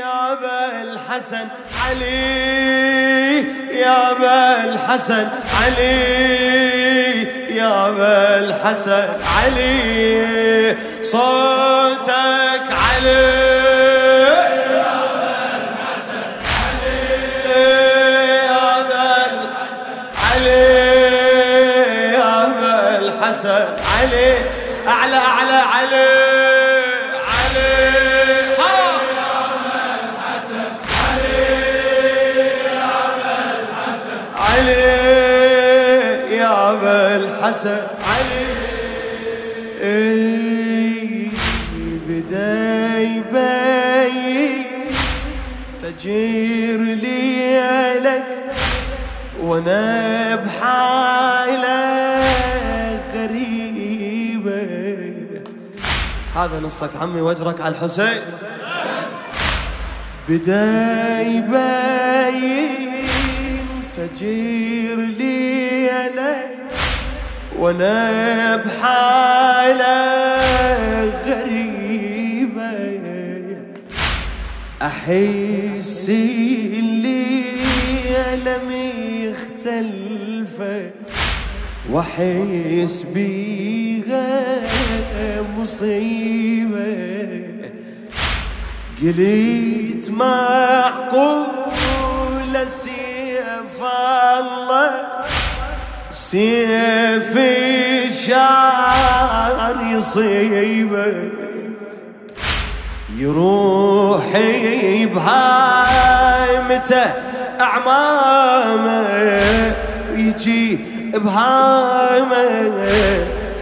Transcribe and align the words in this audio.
يا 0.00 0.32
ابا 0.32 0.82
الحسن 0.82 1.48
علي 1.84 3.40
يا 3.80 4.10
ابا 4.10 4.64
الحسن 4.64 5.28
علي. 5.60 7.22
يا 7.56 7.88
ابا 7.88 8.38
الحسن 8.38 9.08
علي 9.36 10.76
صوتك 11.02 12.66
علي 12.84 13.60
علي. 24.00 24.34
أعلى 24.88 25.16
أعلى 25.16 25.60
علي. 25.74 26.09
الحسن 37.50 37.86
علي 38.06 38.46
اي 39.82 41.30
بدا 42.08 43.00
يبين 43.00 44.66
فجير 45.82 46.80
لي 46.80 47.98
لك 47.98 48.52
وأنا 49.42 50.36
بحالة 50.36 51.80
غريبة. 53.14 54.66
هذا 56.36 56.60
نصك 56.60 56.90
عمي 57.00 57.20
واجرك 57.20 57.60
على 57.60 57.74
الحسين. 57.74 58.20
بدا 60.28 61.20
يبين 61.20 63.06
فجير 63.96 64.98
لي 65.00 65.90
لك 66.16 66.39
وأنا 67.60 68.56
بحالة 68.56 70.00
غريبة. 71.26 73.00
أحس 74.82 76.08
اللي 76.08 77.52
لم 78.36 78.70
يختلف 79.28 80.56
وأحس 81.90 83.02
بيها 83.14 84.60
مصيبة. 85.58 87.00
قلت 89.02 90.10
معقول 90.10 91.48
سيف 92.68 93.80
الله؟ 94.38 95.19
سيف 96.30 97.34
الشعر 98.06 99.76
يصيبه 99.92 101.14
يروح 103.16 104.26
بهايمته 105.14 107.06
أعمامه 107.60 109.06
ويجي 110.12 110.78
بهايمه 111.14 112.76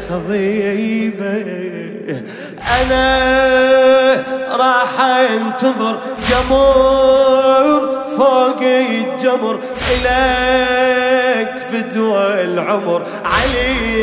خضيبه. 0.08 1.44
أنا 2.80 3.06
راح 4.50 5.00
أنتظر 5.00 5.94
جمر 6.30 7.82
فوق 8.16 8.62
الجمر 8.62 9.60
إليك 9.90 11.54
فدوى 11.90 12.42
العمر 12.44 13.06
علي 13.24 13.98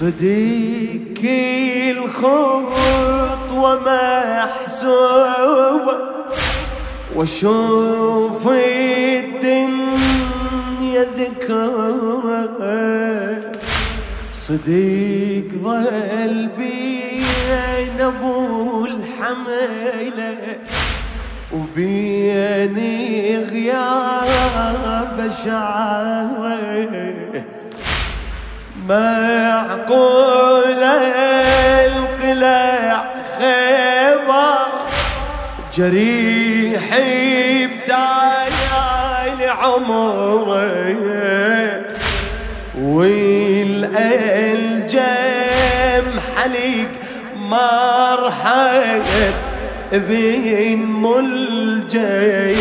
صديق 0.00 1.20
الخطوة 1.96 3.72
محسوبة 4.46 5.96
واشوف 7.16 8.48
الدنيا 9.28 9.76
ذكرى 11.18 12.48
صديق 14.32 15.48
ظل 15.64 16.48
بين 16.58 18.00
أبو 18.00 18.86
الحمله 18.86 20.36
وبيني 21.52 23.38
غياب 23.38 25.30
شعره. 25.44 27.09
معقول 28.90 30.82
القلع 31.86 33.04
خيبر. 33.38 34.66
جريحي 35.74 37.66
بتايا 37.66 39.50
عمري. 39.50 40.96
والألجم 42.80 44.00
حليق 46.36 46.90
مرحب 47.36 49.02
بين 49.92 50.80
ملجم 50.86 52.56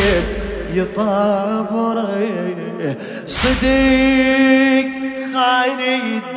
يطابري. 0.74 2.30
صديق 3.28 4.69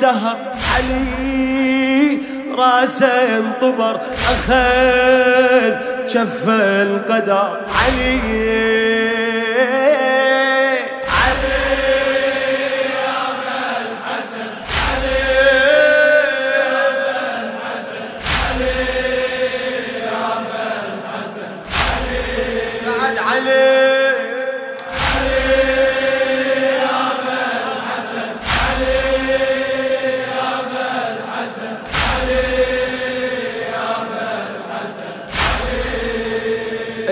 الدهر 0.03 0.37
علي 0.75 2.19
راسه 2.59 3.39
انطبر 3.39 4.01
أخذ 4.33 5.77
شف 6.07 6.49
القدر. 6.49 7.61
علي 7.87 9.22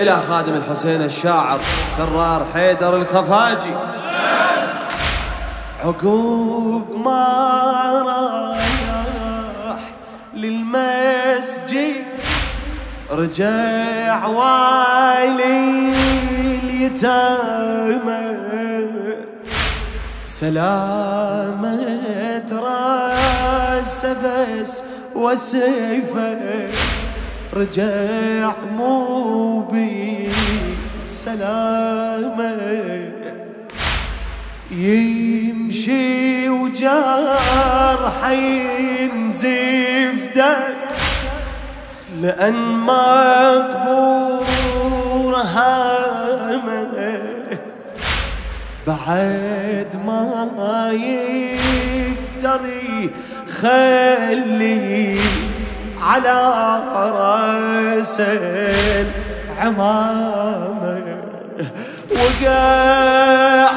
إلى 0.01 0.19
خادم 0.29 0.53
الحسين 0.53 1.01
الشاعر 1.01 1.59
كرار 1.97 2.45
حيدر 2.53 2.95
الخفاجي. 2.95 3.75
عقوب 5.83 6.95
ما 7.05 8.03
راح 8.05 9.79
للمسجد 10.33 12.05
رجع 13.11 14.25
والي 14.25 15.93
اليتامى 16.63 18.21
سلامة 20.25 21.79
راس 22.51 24.05
بس 24.05 24.83
وسيفه 25.15 26.69
رجع 27.53 28.51
مو 28.77 29.59
بالسلامة 31.01 31.41
يمشي 34.71 36.49
وجرح 36.49 38.29
ينزف 38.29 39.61
لأن 42.21 42.53
مطبوع 42.87 44.21
هامه. 45.41 47.21
بعد 48.87 49.95
ما 50.05 50.91
يقدر 50.91 52.61
يخلي 53.47 55.19
على 56.01 56.39
رأس 56.95 58.21
العمامة. 59.59 61.21
وقع 62.11 63.71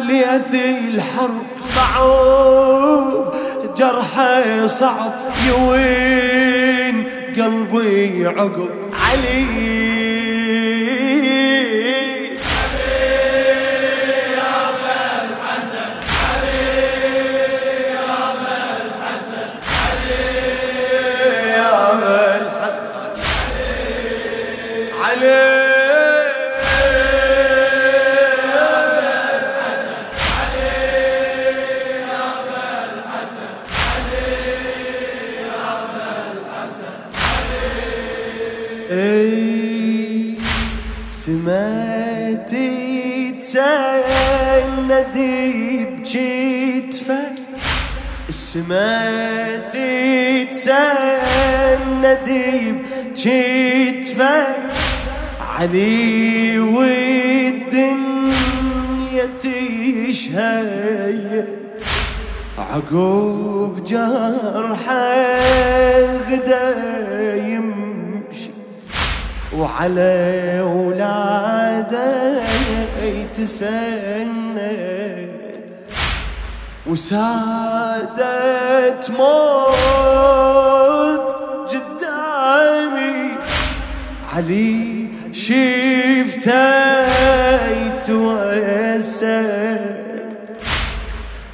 ليثي 0.00 0.78
الحرب 0.88 1.46
صعوب 1.62 3.34
جرحه 3.76 4.66
صعب 4.66 5.12
يوين 5.48 7.04
قلبي 7.36 8.26
عقب 8.26 8.70
علي. 9.10 9.69
سمعتي 43.40 45.00
تسندي 45.00 45.84
بجتفك 45.84 47.32
سمعتي 48.30 49.94
تسندي 50.44 51.92
بجتفك 52.72 54.56
علي 55.40 56.58
والدنيا 56.58 58.10
تشهد 59.40 61.24
عقوب 62.58 63.84
جرحه 63.84 65.14
غدا 66.30 66.68
يمشي. 67.36 68.50
وعلى 69.56 70.12
اولاده 70.60 72.09
يتسند 73.40 74.58
وسادت 76.86 79.10
موت 79.10 81.28
قدامي. 81.70 83.18
علي 84.34 85.06
شفته 85.32 86.66
يتوسل 87.86 89.80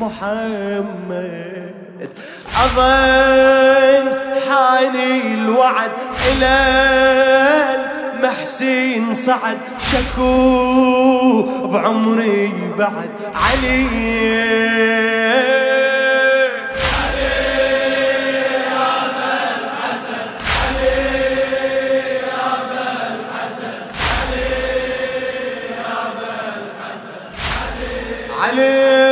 محمد 0.08 1.72
أظن 2.64 4.12
حاني 4.48 5.34
الوعد 5.34 5.90
إلى 6.28 6.58
المحسن 8.14 9.14
صعد 9.14 9.58
شكو 9.78 11.42
بعمري 11.68 12.52
بعد 12.78 13.10
علي 13.34 13.88
Yeah. 28.58 29.07